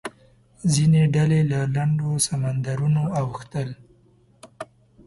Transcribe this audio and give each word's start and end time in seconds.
ځینې 0.73 1.01
ډلې 1.15 1.41
له 1.51 1.59
لنډو 1.75 2.09
سمندرونو 2.27 3.03
اوښتل. 3.19 3.69